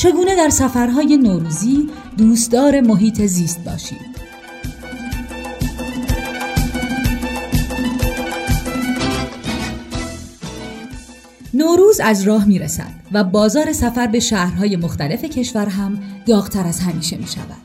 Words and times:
چگونه 0.00 0.36
در 0.36 0.48
سفرهای 0.48 1.16
نوروزی 1.16 1.90
دوستدار 2.18 2.80
محیط 2.80 3.22
زیست 3.22 3.64
باشید 3.64 4.20
نوروز 11.54 12.00
از 12.00 12.22
راه 12.22 12.44
می 12.44 12.58
رسد 12.58 12.92
و 13.12 13.24
بازار 13.24 13.72
سفر 13.72 14.06
به 14.06 14.20
شهرهای 14.20 14.76
مختلف 14.76 15.24
کشور 15.24 15.66
هم 15.66 16.02
داغتر 16.26 16.66
از 16.66 16.80
همیشه 16.80 17.16
می 17.16 17.26
شود. 17.26 17.56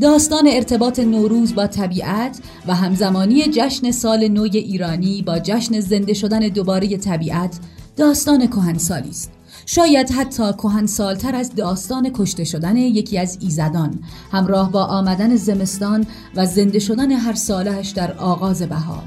داستان 0.00 0.44
ارتباط 0.46 0.98
نوروز 0.98 1.54
با 1.54 1.66
طبیعت 1.66 2.38
و 2.66 2.74
همزمانی 2.74 3.42
جشن 3.42 3.90
سال 3.90 4.28
نو 4.28 4.42
ایرانی 4.42 5.22
با 5.22 5.38
جشن 5.38 5.80
زنده 5.80 6.14
شدن 6.14 6.40
دوباره 6.40 6.96
طبیعت 6.96 7.58
داستان 7.96 8.46
کهنسالی 8.46 9.10
است. 9.10 9.41
شاید 9.66 10.10
حتی 10.10 10.52
کهنسالتر 10.52 11.36
از 11.36 11.54
داستان 11.54 12.10
کشته 12.14 12.44
شدن 12.44 12.76
یکی 12.76 13.18
از 13.18 13.38
ایزدان 13.40 13.98
همراه 14.32 14.72
با 14.72 14.84
آمدن 14.84 15.36
زمستان 15.36 16.06
و 16.36 16.46
زنده 16.46 16.78
شدن 16.78 17.12
هر 17.12 17.34
سالش 17.34 17.90
در 17.90 18.12
آغاز 18.12 18.62
بهار 18.62 19.02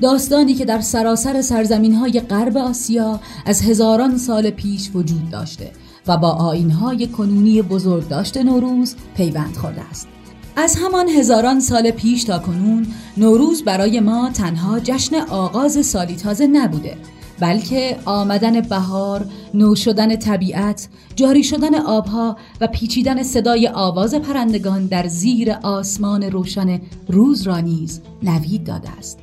داستانی 0.00 0.54
که 0.54 0.64
در 0.64 0.80
سراسر 0.80 1.42
سرزمین 1.42 1.94
های 1.94 2.20
غرب 2.20 2.56
آسیا 2.56 3.20
از 3.46 3.62
هزاران 3.62 4.18
سال 4.18 4.50
پیش 4.50 4.90
وجود 4.94 5.30
داشته 5.30 5.70
و 6.06 6.16
با 6.16 6.30
آین 6.30 6.70
های 6.70 7.06
کنونی 7.06 7.62
بزرگ 7.62 8.08
داشته 8.08 8.42
نوروز 8.42 8.94
پیوند 9.16 9.56
خورده 9.56 9.80
است. 9.90 10.08
از 10.56 10.76
همان 10.76 11.08
هزاران 11.08 11.60
سال 11.60 11.90
پیش 11.90 12.24
تا 12.24 12.38
کنون 12.38 12.86
نوروز 13.16 13.62
برای 13.62 14.00
ما 14.00 14.30
تنها 14.30 14.80
جشن 14.80 15.16
آغاز 15.16 15.86
سالی 15.86 16.16
تازه 16.16 16.46
نبوده 16.46 16.96
بلکه 17.40 17.96
آمدن 18.04 18.60
بهار، 18.60 19.26
نو 19.54 19.74
شدن 19.74 20.16
طبیعت، 20.16 20.88
جاری 21.16 21.44
شدن 21.44 21.74
آبها 21.74 22.36
و 22.60 22.66
پیچیدن 22.66 23.22
صدای 23.22 23.68
آواز 23.68 24.14
پرندگان 24.14 24.86
در 24.86 25.06
زیر 25.06 25.52
آسمان 25.52 26.22
روشن 26.22 26.80
روز 27.08 27.42
را 27.42 27.60
نیز 27.60 28.00
نوید 28.22 28.64
داده 28.64 28.90
است. 28.90 29.18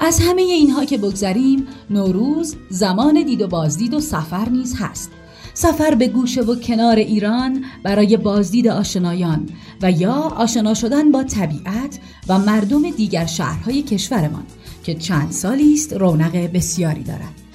از 0.00 0.20
همه 0.20 0.42
اینها 0.42 0.84
که 0.84 0.98
بگذریم 0.98 1.66
نوروز 1.90 2.56
زمان 2.70 3.22
دید 3.22 3.42
و 3.42 3.48
بازدید 3.48 3.94
و 3.94 4.00
سفر 4.00 4.48
نیز 4.48 4.74
هست 4.78 5.10
سفر 5.54 5.94
به 5.94 6.08
گوشه 6.08 6.42
و 6.42 6.54
کنار 6.54 6.96
ایران 6.96 7.64
برای 7.82 8.16
بازدید 8.16 8.68
آشنایان 8.68 9.48
و 9.82 9.90
یا 9.90 10.12
آشنا 10.12 10.74
شدن 10.74 11.12
با 11.12 11.22
طبیعت 11.24 11.98
و 12.28 12.38
مردم 12.38 12.90
دیگر 12.90 13.26
شهرهای 13.26 13.82
کشورمان 13.82 14.42
که 14.84 14.94
چند 14.94 15.32
سالی 15.32 15.74
است 15.74 15.92
رونق 15.92 16.36
بسیاری 16.36 17.02
دارد 17.02 17.47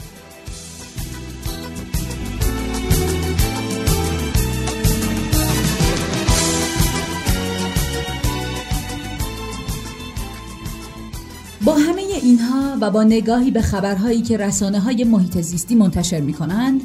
با 11.66 11.73
همه 11.73 12.02
اینها 12.02 12.78
و 12.81 12.92
با 12.92 13.03
نگاهی 13.03 13.52
به 13.52 13.61
خبرهایی 13.61 14.22
که 14.22 14.38
رسانه 14.38 14.80
های 14.80 15.03
محیط 15.03 15.42
زیستی 15.42 15.75
منتشر 15.75 16.19
می 16.19 16.33
کنند 16.33 16.81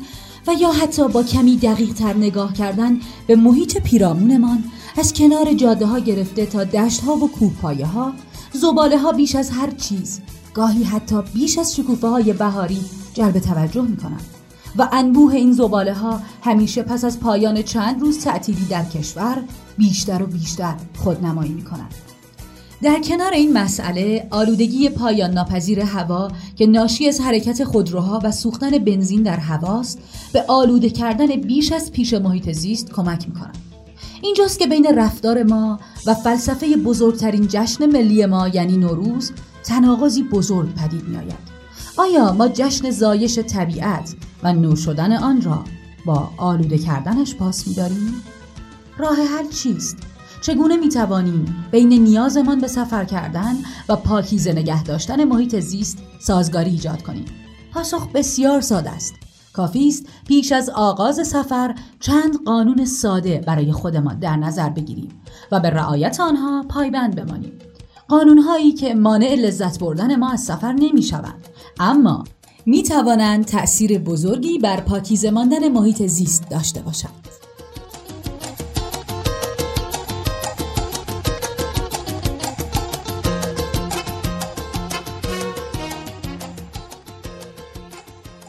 و 0.47 0.53
یا 0.61 0.73
حتی 0.73 1.09
با 1.09 1.23
کمی 1.23 1.57
دقیق 1.57 1.93
تر 1.93 2.15
نگاه 2.15 2.53
کردن 2.53 3.01
به 3.27 3.37
محیط 3.37 3.79
پیرامونمان 3.83 4.65
از 4.99 5.12
کنار 5.12 5.55
جاده 5.55 5.87
ها 5.87 5.99
گرفته 5.99 6.47
تا 6.47 6.65
دشت 6.65 7.01
ها 7.01 7.17
و 7.17 7.31
کوپایه 7.31 7.87
ها 7.87 8.12
زباله 8.53 8.99
ها 8.99 9.12
بیش 9.12 9.34
از 9.34 9.51
هر 9.51 9.71
چیز 9.71 10.21
گاهی 10.55 10.84
حتی 10.84 11.23
بیش 11.34 11.59
از 11.59 11.77
شکوفه 11.77 12.09
های 12.09 12.33
بهاری 12.33 12.81
جلب 13.15 13.39
توجه 13.39 13.83
می 13.83 13.97
کنند 13.97 14.27
و 14.77 14.88
انبوه 14.93 15.34
این 15.34 15.53
زباله 15.53 15.94
ها 15.94 16.21
همیشه 16.43 16.83
پس 16.83 17.05
از 17.05 17.21
پایان 17.21 17.62
چند 17.62 18.00
روز 18.00 18.19
تعطیلی 18.25 18.65
در 18.65 18.84
کشور 18.84 19.43
بیشتر 19.78 20.22
و 20.22 20.27
بیشتر 20.27 20.75
خودنمایی 20.99 21.53
می 21.53 21.65
کنند. 21.65 22.07
در 22.83 23.00
کنار 23.00 23.33
این 23.33 23.53
مسئله 23.53 24.27
آلودگی 24.31 24.89
پایان 24.89 25.31
ناپذیر 25.31 25.81
هوا 25.81 26.31
که 26.56 26.66
ناشی 26.66 27.09
از 27.09 27.21
حرکت 27.21 27.65
خودروها 27.65 28.21
و 28.25 28.33
سوختن 28.33 28.78
بنزین 28.78 29.22
در 29.22 29.37
هواست 29.37 29.99
به 30.33 30.44
آلوده 30.49 30.91
کردن 30.91 31.27
بیش 31.27 31.72
از 31.72 31.93
پیش 31.93 32.15
محیط 32.15 32.53
زیست 32.53 32.93
کمک 32.93 33.28
می‌کنند 33.28 33.59
اینجاست 34.22 34.59
که 34.59 34.67
بین 34.67 34.87
رفتار 34.99 35.43
ما 35.43 35.81
و 36.06 36.15
فلسفه 36.15 36.77
بزرگترین 36.77 37.47
جشن 37.49 37.87
ملی 37.87 38.27
ما 38.27 38.49
یعنی 38.49 38.77
نوروز 38.77 39.33
تناقضی 39.65 40.22
بزرگ 40.22 40.75
پدید 40.75 41.09
میآید. 41.09 41.49
آیا 41.97 42.33
ما 42.33 42.49
جشن 42.49 42.91
زایش 42.91 43.38
طبیعت 43.38 44.15
و 44.43 44.53
نو 44.53 44.77
شدن 44.77 45.12
آن 45.12 45.43
را 45.43 45.65
با 46.06 46.31
آلوده 46.37 46.78
کردنش 46.78 47.34
پاس 47.34 47.69
میداریم؟ 47.69 48.15
راه 48.99 49.17
حل 49.17 49.49
چیست؟ 49.49 49.97
چگونه 50.41 50.76
می 50.76 50.88
توانیم 50.88 51.66
بین 51.71 51.88
نیازمان 51.88 52.60
به 52.60 52.69
سفر 52.69 53.04
کردن 53.04 53.54
و 53.88 53.97
پاکیزه 53.97 54.53
نگه 54.53 54.82
داشتن 54.82 55.25
محیط 55.25 55.60
زیست 55.60 55.99
سازگاری 56.21 56.71
ایجاد 56.71 57.03
کنیم؟ 57.03 57.25
پاسخ 57.75 58.09
بسیار 58.12 58.60
ساده 58.60 58.91
است. 58.91 59.15
کافی 59.53 59.88
است 59.88 60.06
پیش 60.26 60.53
از 60.53 60.71
آغاز 60.71 61.28
سفر 61.28 61.75
چند 62.00 62.44
قانون 62.44 62.84
ساده 62.84 63.43
برای 63.47 63.72
خودمان 63.72 64.19
در 64.19 64.37
نظر 64.37 64.69
بگیریم 64.69 65.22
و 65.53 65.60
به 65.60 65.71
رعایت 65.71 66.21
آنها 66.21 66.65
پایبند 66.69 67.15
بمانیم. 67.16 67.53
قانونهایی 68.09 68.72
که 68.72 68.94
مانع 68.94 69.34
لذت 69.34 69.78
بردن 69.78 70.16
ما 70.16 70.32
از 70.32 70.41
سفر 70.41 70.72
نمی 70.72 71.03
شوند 71.03 71.49
اما 71.81 72.25
می 72.66 72.82
توانند 72.82 73.44
تأثیر 73.44 73.99
بزرگی 73.99 74.59
بر 74.59 74.81
پاکیزه 74.81 75.31
ماندن 75.31 75.69
محیط 75.69 76.06
زیست 76.06 76.49
داشته 76.50 76.82
باشند. 76.82 77.38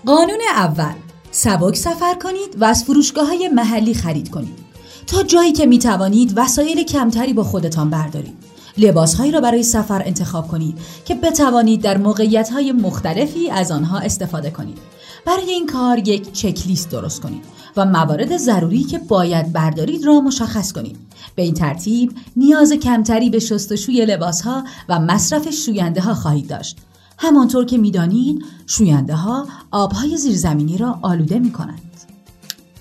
قانون 0.09 0.39
اول 0.55 0.93
سبک 1.31 1.75
سفر 1.75 2.13
کنید 2.13 2.61
و 2.61 2.65
از 2.65 2.83
فروشگاه 2.83 3.27
های 3.27 3.47
محلی 3.47 3.93
خرید 3.93 4.29
کنید. 4.29 4.59
تا 5.07 5.23
جایی 5.23 5.51
که 5.51 5.65
می 5.65 5.79
توانید 5.79 6.33
وسایل 6.35 6.83
کمتری 6.83 7.33
با 7.33 7.43
خودتان 7.43 7.89
بردارید. 7.89 8.33
لباس 8.77 9.15
هایی 9.15 9.31
را 9.31 9.41
برای 9.41 9.63
سفر 9.63 10.03
انتخاب 10.05 10.47
کنید 10.47 10.77
که 11.05 11.15
بتوانید 11.15 11.81
در 11.81 11.97
موقعیت 11.97 12.49
های 12.49 12.71
مختلفی 12.71 13.49
از 13.49 13.71
آنها 13.71 13.99
استفاده 13.99 14.51
کنید. 14.51 14.77
برای 15.25 15.49
این 15.51 15.67
کار 15.67 15.97
یک 15.97 16.33
چکلیست 16.33 16.91
درست 16.91 17.21
کنید 17.21 17.43
و 17.77 17.85
موارد 17.85 18.37
ضروری 18.37 18.83
که 18.83 18.97
باید 18.97 19.53
بردارید 19.53 20.05
را 20.05 20.19
مشخص 20.19 20.71
کنید. 20.71 20.97
به 21.35 21.41
این 21.41 21.53
ترتیب 21.53 22.11
نیاز 22.35 22.73
کمتری 22.73 23.29
به 23.29 23.39
شستشوی 23.39 24.05
لباس 24.05 24.41
ها 24.41 24.63
و 24.89 24.99
مصرف 24.99 25.49
شوینده 25.49 26.01
ها 26.01 26.13
خواهید 26.13 26.47
داشت. 26.47 26.77
همانطور 27.21 27.65
که 27.65 27.77
می‌دانید 27.77 28.45
شوینده 28.67 29.15
ها 29.15 29.47
آبهای 29.71 30.17
زیرزمینی 30.17 30.77
را 30.77 30.99
آلوده 31.01 31.39
می 31.39 31.51
کنند. 31.51 31.81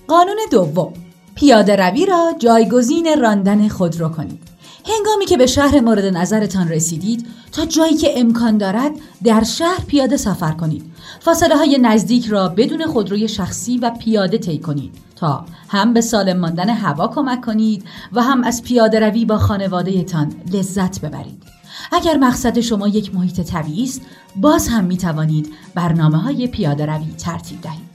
قانون 0.07 0.37
دوم 0.51 0.93
پیاده 1.35 1.75
روی 1.75 2.05
را 2.05 2.33
جایگزین 2.39 3.07
راندن 3.21 3.67
خودرو 3.67 4.09
کنید. 4.09 4.39
هنگامی 4.85 5.25
که 5.25 5.37
به 5.37 5.45
شهر 5.45 5.79
مورد 5.79 6.05
نظرتان 6.05 6.69
رسیدید 6.69 7.27
تا 7.51 7.65
جایی 7.65 7.95
که 7.95 8.19
امکان 8.19 8.57
دارد 8.57 8.91
در 9.23 9.43
شهر 9.43 9.83
پیاده 9.87 10.17
سفر 10.17 10.51
کنید. 10.51 10.85
فاصله 11.19 11.57
های 11.57 11.77
نزدیک 11.77 12.27
را 12.27 12.49
بدون 12.49 12.85
خودروی 12.85 13.27
شخصی 13.27 13.77
و 13.77 13.89
پیاده 13.89 14.37
طی 14.37 14.57
کنید 14.57 14.95
تا 15.15 15.45
هم 15.67 15.93
به 15.93 16.01
سالم 16.01 16.39
ماندن 16.39 16.69
هوا 16.69 17.07
کمک 17.07 17.41
کنید 17.41 17.83
و 18.13 18.21
هم 18.21 18.43
از 18.43 18.63
پیاده 18.63 18.99
روی 18.99 19.25
با 19.25 19.37
خانوادهتان 19.37 20.33
لذت 20.53 21.01
ببرید. 21.01 21.58
اگر 21.91 22.17
مقصد 22.17 22.59
شما 22.59 22.87
یک 22.87 23.15
محیط 23.15 23.41
طبیعی 23.41 23.83
است 23.83 24.01
باز 24.35 24.67
هم 24.67 24.83
می 24.83 24.97
توانید 24.97 25.53
برنامه 25.75 26.17
های 26.17 26.47
پیاده 26.47 26.85
روی 26.85 27.13
ترتیب 27.17 27.61
دهید. 27.61 27.89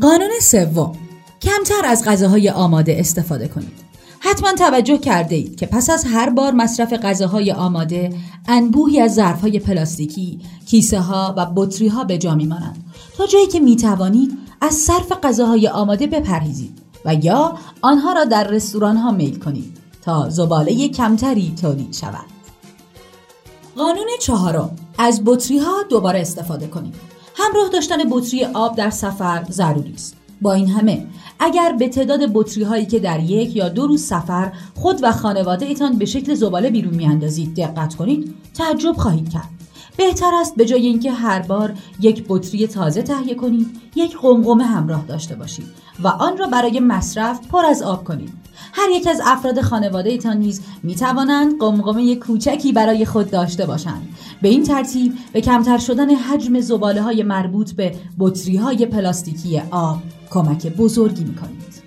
قانون 0.00 0.30
سوم 0.42 0.96
کمتر 1.42 1.84
از 1.84 2.04
غذاهای 2.04 2.50
آماده 2.50 2.96
استفاده 2.98 3.48
کنید. 3.48 3.86
حتما 4.20 4.52
توجه 4.52 4.98
کرده 4.98 5.36
اید 5.36 5.56
که 5.56 5.66
پس 5.66 5.90
از 5.90 6.04
هر 6.04 6.30
بار 6.30 6.52
مصرف 6.52 6.92
غذاهای 6.92 7.52
آماده 7.52 8.10
انبوهی 8.48 9.00
از 9.00 9.14
ظرفهای 9.14 9.58
پلاستیکی، 9.58 10.40
کیسه 10.66 11.00
ها 11.00 11.34
و 11.36 11.46
بطری 11.56 11.88
ها 11.88 12.04
به 12.04 12.18
جا 12.18 12.34
میمانند. 12.34 12.84
تا 13.16 13.26
جایی 13.26 13.46
که 13.46 13.60
می 13.60 13.76
توانید 13.76 14.38
از 14.60 14.74
صرف 14.74 15.12
غذاهای 15.22 15.68
آماده 15.68 16.06
بپرهیزید 16.06 16.78
و 17.04 17.14
یا 17.14 17.58
آنها 17.82 18.12
را 18.12 18.24
در 18.24 18.48
رستوران 18.48 18.96
ها 18.96 19.10
میل 19.10 19.38
کنید 19.38 19.76
تا 20.02 20.28
زباله 20.28 20.88
کمتری 20.88 21.54
تولید 21.60 21.92
شود. 21.92 22.35
قانون 23.76 24.06
چهارم. 24.20 24.70
از 24.98 25.22
بطری 25.24 25.58
ها 25.58 25.82
دوباره 25.90 26.20
استفاده 26.20 26.66
کنید 26.66 26.94
همراه 27.34 27.68
داشتن 27.68 27.96
بطری 28.10 28.44
آب 28.44 28.76
در 28.76 28.90
سفر 28.90 29.44
ضروری 29.50 29.92
است. 29.94 30.16
با 30.40 30.52
این 30.52 30.68
همه 30.68 31.06
اگر 31.38 31.72
به 31.78 31.88
تعداد 31.88 32.20
بطری 32.34 32.62
هایی 32.62 32.86
که 32.86 32.98
در 32.98 33.20
یک 33.20 33.56
یا 33.56 33.68
دو 33.68 33.86
روز 33.86 34.02
سفر 34.02 34.52
خود 34.74 34.98
و 35.02 35.12
خانواده 35.12 35.66
ایتان 35.66 35.98
به 35.98 36.04
شکل 36.04 36.34
زباله 36.34 36.70
بیرون 36.70 36.94
میاندازید 36.94 37.56
دقت 37.56 37.94
کنید 37.94 38.34
تعجب 38.54 38.92
خواهید 38.92 39.30
کرد. 39.30 39.55
بهتر 39.96 40.30
است 40.40 40.56
به 40.56 40.64
جای 40.64 40.86
اینکه 40.86 41.12
هر 41.12 41.42
بار 41.42 41.74
یک 42.00 42.24
بطری 42.28 42.66
تازه 42.66 43.02
تهیه 43.02 43.34
کنید 43.34 43.80
یک 43.96 44.16
قمقمه 44.16 44.64
همراه 44.64 45.04
داشته 45.04 45.34
باشید 45.34 45.66
و 46.02 46.08
آن 46.08 46.38
را 46.38 46.46
برای 46.46 46.80
مصرف 46.80 47.48
پر 47.48 47.64
از 47.64 47.82
آب 47.82 48.04
کنید 48.04 48.32
هر 48.72 48.90
یک 48.90 49.06
از 49.06 49.20
افراد 49.24 49.60
خانواده 49.60 50.18
تان 50.18 50.36
نیز 50.36 50.62
می 50.82 50.94
توانند 50.94 51.58
قمقمه 51.60 52.16
کوچکی 52.16 52.72
برای 52.72 53.04
خود 53.04 53.30
داشته 53.30 53.66
باشند. 53.66 54.08
به 54.42 54.48
این 54.48 54.62
ترتیب 54.62 55.14
به 55.32 55.40
کمتر 55.40 55.78
شدن 55.78 56.10
حجم 56.10 56.60
زباله 56.60 57.02
های 57.02 57.22
مربوط 57.22 57.72
به 57.72 57.94
بطری 58.18 58.56
های 58.56 58.86
پلاستیکی 58.86 59.62
آب 59.70 59.98
کمک 60.30 60.66
بزرگی 60.66 61.24
می 61.24 61.34
کنید. 61.34 61.82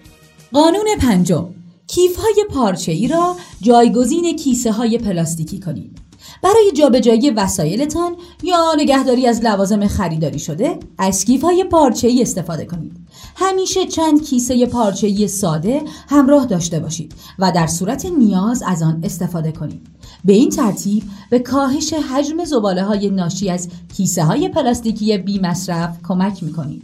قانون 0.53 0.85
پنجم 1.00 1.50
کیف 1.88 2.17
های 2.17 2.45
پارچه 2.50 2.91
ای 2.91 3.07
را 3.07 3.35
جایگزین 3.61 4.35
کیسه 4.35 4.71
های 4.71 4.97
پلاستیکی 4.97 5.59
کنید. 5.59 6.08
برای 6.44 6.72
جابجایی 6.76 7.30
وسایلتان 7.30 8.16
یا 8.44 8.76
نگهداری 8.78 9.28
از 9.28 9.42
لوازم 9.44 9.88
خریداری 9.88 10.40
شده 10.40 10.80
از 10.98 11.26
کیف 11.26 11.42
های 11.42 11.64
پارچه 11.64 12.08
ای 12.08 12.22
استفاده 12.22 12.66
کنید. 12.66 12.98
همیشه 13.36 13.86
چند 13.86 14.24
کیسه 14.24 14.66
پارچه 14.66 15.08
ای 15.08 15.28
ساده 15.28 15.81
همراه 16.10 16.46
داشته 16.46 16.80
باشید 16.80 17.14
و 17.40 17.52
در 17.52 17.68
صورت 17.68 18.06
نیاز 18.06 18.64
از 18.68 18.84
آن 18.84 19.00
استفاده 19.04 19.52
کنید. 19.52 19.88
به 20.26 20.34
این 20.34 20.50
ترتیب 20.50 21.04
به 21.30 21.40
کاهش 21.40 21.94
حجم 21.94 22.46
زباله 22.46 22.84
های 22.84 23.10
ناشی 23.10 23.50
از 23.50 23.70
کیسه 23.98 24.24
های 24.24 24.50
پلاستیکی 24.50 25.18
بی 25.18 25.40
مصرف 25.40 25.98
کمک 26.08 26.44
می 26.44 26.54
کنید 26.54 26.84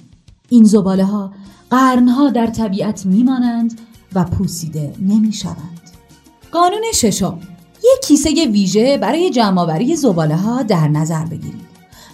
این 0.50 0.64
زباله 0.64 1.06
ها 1.06 1.32
قرنها 1.70 2.30
در 2.30 2.48
طبیعت 2.48 3.06
میمانند 3.06 3.82
و 4.16 4.24
پوسیده 4.24 4.94
نمی 5.00 5.34
شوند. 5.34 5.82
قانون 6.52 6.84
ششم. 6.94 7.40
کیسه 8.08 8.30
ویژه 8.30 8.98
برای 8.98 9.30
جمعآوری 9.30 9.96
زباله 9.96 10.36
ها 10.36 10.64
در 10.64 10.88
نظر 10.88 11.26
بگیرید. 11.26 11.66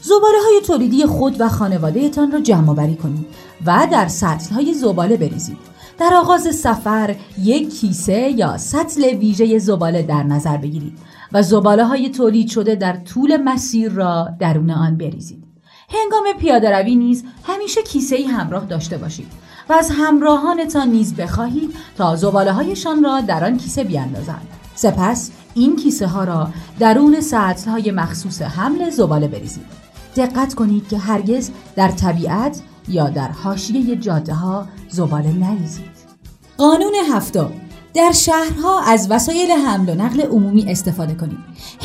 زباله 0.01 0.38
های 0.45 0.61
تولیدی 0.67 1.05
خود 1.05 1.41
و 1.41 1.49
خانوادهتان 1.49 2.31
را 2.31 2.39
جمع 2.39 2.93
کنید 2.95 3.25
و 3.65 3.88
در 3.91 4.07
سطل 4.07 4.55
های 4.55 4.73
زباله 4.73 5.17
بریزید. 5.17 5.57
در 5.99 6.13
آغاز 6.13 6.55
سفر 6.55 7.15
یک 7.39 7.79
کیسه 7.79 8.29
یا 8.29 8.57
سطل 8.57 9.03
ویژه 9.03 9.59
زباله 9.59 10.01
در 10.01 10.23
نظر 10.23 10.57
بگیرید 10.57 10.97
و 11.31 11.43
زباله 11.43 11.85
های 11.85 12.09
تولید 12.09 12.47
شده 12.47 12.75
در 12.75 12.97
طول 12.97 13.37
مسیر 13.37 13.91
را 13.91 14.29
درون 14.39 14.71
آن 14.71 14.97
بریزید. 14.97 15.44
هنگام 15.89 16.23
پیاده 16.39 16.77
روی 16.77 16.95
نیز 16.95 17.23
همیشه 17.44 17.83
کیسه 17.83 18.15
ای 18.15 18.23
همراه 18.23 18.65
داشته 18.65 18.97
باشید 18.97 19.27
و 19.69 19.73
از 19.73 19.91
همراهانتان 19.91 20.89
نیز 20.89 21.15
بخواهید 21.15 21.75
تا 21.97 22.15
زباله 22.15 22.51
هایشان 22.51 23.03
را 23.03 23.21
در 23.21 23.45
آن 23.45 23.57
کیسه 23.57 23.83
بیاندازند. 23.83 24.47
سپس 24.75 25.31
این 25.53 25.75
کیسه 25.75 26.07
ها 26.07 26.24
را 26.24 26.50
درون 26.80 27.21
سطل 27.21 27.71
های 27.71 27.92
مخصوص 27.92 28.42
حمل 28.42 28.89
زباله 28.89 29.27
بریزید. 29.27 29.65
دقت 30.15 30.53
کنید 30.53 30.88
که 30.88 30.98
هرگز 30.98 31.50
در 31.75 31.92
طبیعت 31.92 32.62
یا 32.88 33.09
در 33.09 33.27
حاشیه 33.27 33.95
جاده 33.95 34.33
ها 34.33 34.68
زباله 34.89 35.31
نریزید. 35.31 35.92
قانون 36.57 36.94
هفتم 37.13 37.51
در 37.94 38.12
شهرها 38.12 38.81
از 38.81 39.07
وسایل 39.12 39.51
حمل 39.51 39.89
و 39.89 39.95
نقل 39.95 40.21
عمومی 40.21 40.71
استفاده 40.71 41.13
کنید. 41.13 41.38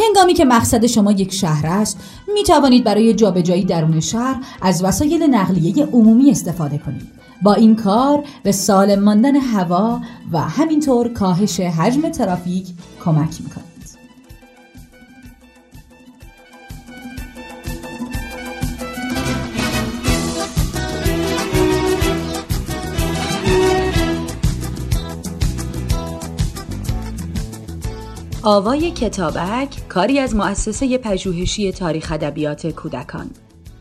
هنگامی 0.05 0.35
که 0.35 0.45
مقصد 0.45 0.87
شما 0.87 1.13
یک 1.13 1.33
شهر 1.33 1.67
است، 1.67 1.99
می 2.35 2.43
توانید 2.43 2.85
برای 2.85 3.15
جابجایی 3.15 3.65
درون 3.65 4.01
شهر 4.01 4.41
از 4.63 4.85
وسایل 4.85 5.23
نقلیه 5.23 5.85
عمومی 5.85 6.31
استفاده 6.31 6.79
کنید. 6.79 7.26
با 7.43 7.55
این 7.55 7.77
کار 7.77 8.25
به 8.43 8.53
سالم 8.53 9.03
ماندن 9.05 9.37
هوا 9.37 10.01
و 10.33 10.41
همینطور 10.41 11.09
کاهش 11.09 11.61
حجم 11.61 12.09
ترافیک 12.09 12.67
کمک 13.05 13.41
می‌کنید. 13.41 13.67
آوای 28.43 28.91
کتابک 28.91 29.89
کاری 29.89 30.19
از 30.19 30.35
مؤسسه 30.35 30.99
پژوهشی 30.99 31.73
تاریخ 31.73 32.13
ادبیات 32.13 32.67
کودکان 32.67 33.31